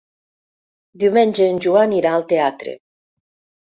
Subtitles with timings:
[1.03, 2.77] Diumenge en Joan irà al teatre.